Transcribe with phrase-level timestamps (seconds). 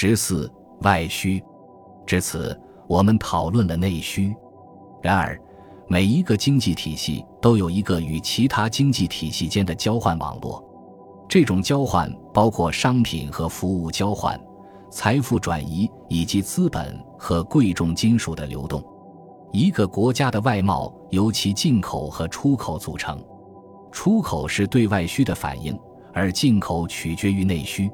[0.00, 0.48] 十四
[0.82, 1.42] 外需，
[2.06, 2.56] 至此
[2.86, 4.32] 我们讨论了内需。
[5.02, 5.36] 然而，
[5.88, 10.64] 每一个经济体系都有一个与其他经济体系间的交换网络，
[11.28, 14.40] 这种交换包括商品和服务交换、
[14.88, 18.80] 财富转移以及资本和贵重金属的流动。
[19.50, 23.20] 一个国家的外贸由其进口和出口组成，
[23.90, 25.76] 出口是对外需的反应，
[26.14, 27.90] 而进口取决于内需。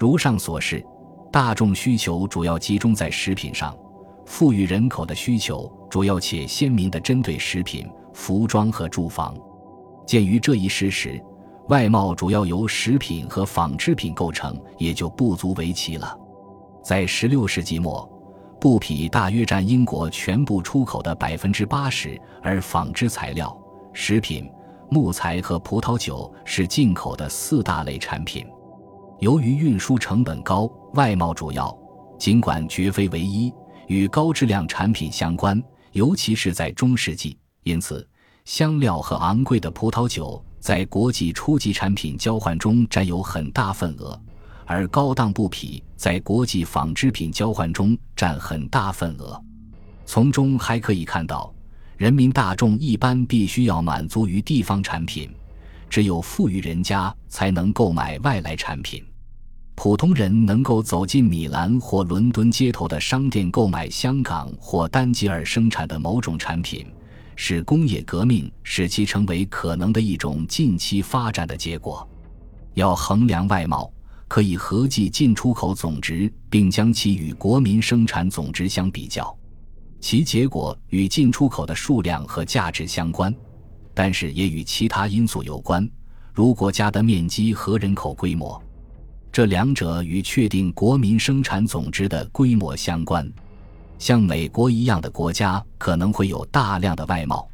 [0.00, 0.84] 如上所示，
[1.30, 3.76] 大众需求主要集中在食品上，
[4.24, 9.36] 富裕人口的需求主要且鲜明地针对食品、服装和住房。
[10.06, 11.22] 鉴于这一事实，
[11.68, 16.18] 外贸主要由食品和纺织品构成，也就不足为奇了。
[16.82, 18.08] 在16世纪末。
[18.60, 23.56] 布匹大约占英国全部出口的百分之八十，而纺织材料、
[23.92, 24.50] 食品、
[24.90, 28.44] 木材和葡萄酒是进口的四大类产品。
[29.20, 31.76] 由于运输成本高，外贸主要
[32.18, 33.52] 尽管绝非唯一
[33.88, 35.60] 与高质量产品相关，
[35.92, 37.36] 尤其是在中世纪。
[37.64, 38.06] 因此，
[38.44, 44.18] 香料和昂贵的葡萄酒在国际初级产品交换中占有很大份额。
[44.64, 49.42] 而高档布匹在国际纺织品交换中占很大份额，
[50.06, 51.52] 从中还可以看到，
[51.96, 55.28] 人民大众一般必须要满足于地方产品，
[55.88, 59.02] 只有富裕人家才能购买外来产品。
[59.80, 66.84] 普通人能够走进米兰或伦敦街头的商店购买香港或丹吉尔生产的某种产品，
[67.36, 72.06] 是工业革命使其成为可能的一种近期发展的结果。
[72.74, 73.88] 要衡量外贸。
[74.26, 79.34] 可以合计进出口总值，并将其与国民生产总值相比较，
[80.00, 83.32] 其结果与进出口的数量和价值相关，
[83.94, 85.88] 但是也与其他因素有关，
[86.34, 88.60] 如国家的面积和人口规模。
[89.32, 93.30] 这两者与确定国民生产总值的规模相关。
[93.98, 97.48] 像美国一样的国家可能会有大量的外贸，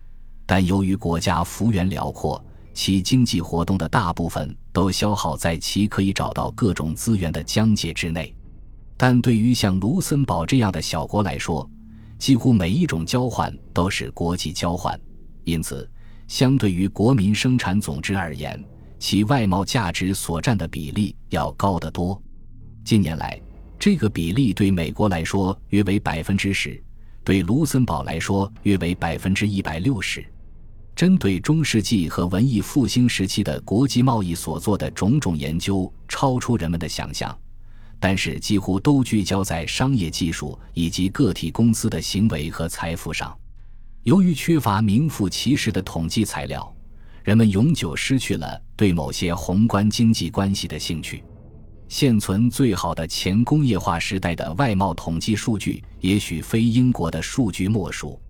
[0.45, 2.42] 但由于国家幅员辽阔。
[2.77, 8.35] 其经济活动的大部分都消耗在其可以找到各种资源的疆界之内，
[8.96, 11.70] 但对于像卢森堡这样的小国来说，
[12.18, 14.98] 几乎每一种交换都是国际交换，
[15.45, 15.89] 因此，
[16.27, 18.61] 相对于国民生产总值而言，
[18.98, 22.20] 其外贸价值所占的比例要高得多。
[22.84, 23.40] 近年来，
[23.78, 26.82] 这个比例对美国来说约为百分之十，
[27.22, 30.24] 对卢森堡来说约为百分之一百六十。
[30.94, 37.36] 针对中世纪和文艺复兴时期的国际贸易所做的种种研究，超出人们的想象，
[37.98, 43.36] 但是几乎都聚焦在商业技术以及个体公司的行为和财富上。
[44.05, 46.72] 由于缺乏名副其实的统计材料，
[47.24, 51.24] 人们永久失去了对某些宏观经济关系的兴趣。
[51.89, 58.20] 现存最好的前工业化时代的外贸统计数据，也许非英国的数据莫属。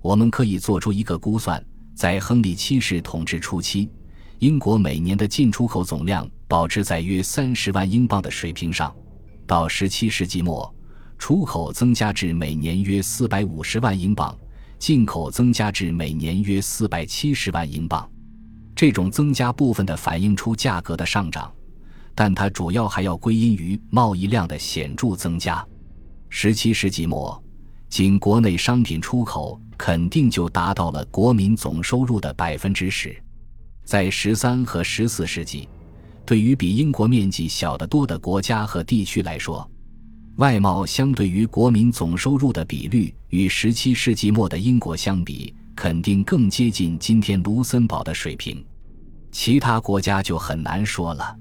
[0.00, 1.62] 我们可以做出一个估算。
[1.94, 3.90] 在亨利七世统治初期，
[4.38, 8.94] 英国每年的进出口总量保持在约三十万英镑的水平上。
[9.46, 10.74] 到十七世纪末，
[11.18, 14.34] 出口增加至每年约四百五十万英镑，
[14.78, 18.10] 进口增加至每年约四百七十万英镑。
[18.80, 21.52] 这种增加部分的反映出价格的上涨，
[22.14, 25.62] 但它主要还要归因于贸易量的显著增加。
[26.30, 27.38] 十七世纪末。
[27.90, 33.14] 仅国内商品出口肯定就达到了国民总收入的百分之十，
[33.84, 35.68] 在十三和十四世纪，
[36.24, 39.70] 对于比英国面积小得多的国家和地区来说，
[40.36, 48.64] 外贸相对于国民总收入的比率与十七世纪末的英国相比，肯定更接近今天卢森堡的水平。
[49.32, 51.36] 其他国家就很难说了。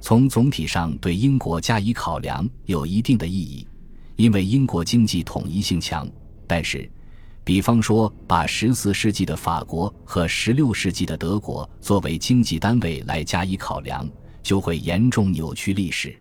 [0.00, 3.66] 从总体上对英国加以考量有一定的意义。
[4.16, 6.06] 因为英国经济统一性强，
[6.46, 6.90] 但是，
[7.42, 14.06] 比方说把十四世纪的法国和十六世纪的德国作为经济单位来加以考量，
[14.42, 16.14] 就会严重扭曲历史。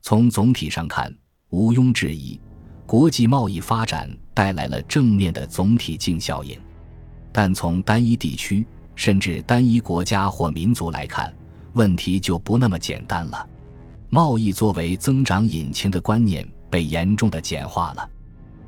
[0.00, 1.14] 从总体上看，
[1.50, 2.40] 毋庸置疑，
[2.86, 6.58] 国际贸易发展带来了正面的总体净效应。
[7.36, 11.30] 但从单一地区甚至单一国家或民族来看，
[11.74, 13.46] 问题就不那么简单了。
[14.08, 16.48] 贸易作为增长引擎的观念。
[16.68, 18.10] 被严重的简化了。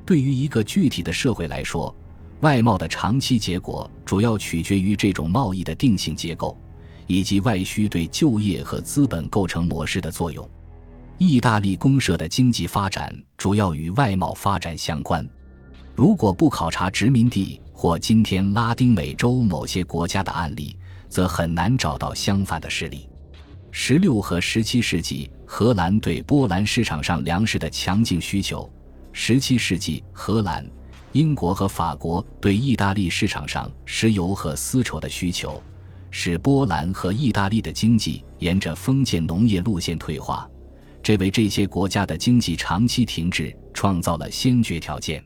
[0.07, 1.95] 对于一个具体的社会来说，
[2.41, 6.57] 外贸的长期结果主要取决于这种贸易的定性结构，
[7.09, 10.49] 以及外需对就业和资本构成模式的作用。
[11.19, 15.29] 意大利公社的经济发展主要与外贸发展相关。
[15.97, 20.77] 如果不考察殖民地或今天拉丁美洲某些国家的案例，
[21.09, 23.09] 则很难找到相反的事例。
[23.71, 28.69] 十六和十七世纪，荷兰对波兰市场上粮食的强劲需求；
[29.13, 30.69] 十七世纪，荷兰、
[31.13, 35.63] 英国和法国对意大利市场上石油和丝绸的需求，
[36.11, 40.51] 使波兰和意大利的经济沿着封建农业路线退化，
[41.01, 45.25] 这为这些国家的经济长期停滞创造了先决条件。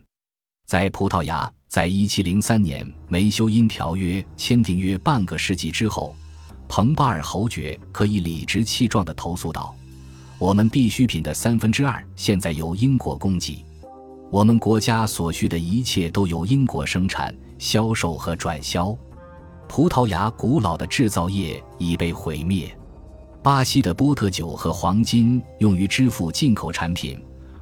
[0.66, 6.14] 在葡萄牙，在一七零三年梅修因条约签订约半个世纪之后。
[6.68, 9.74] 彭巴尔侯爵可以理直气壮地投诉道
[10.38, 13.64] ：“我们必需品的三分之二现在由英国供给，
[14.30, 18.94] 我们国家所需的一切都由英国生产、销售和转销。
[19.66, 22.70] 葡萄牙古老的制造业已被毁灭。
[23.42, 27.18] 巴西的波特酒和黄金用于支付进口产品，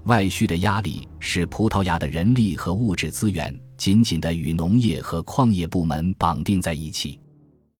[0.06, 7.18] 外需的压力使葡萄牙的人力和物质资源紧紧地与农业和矿业部门绑定在一起。”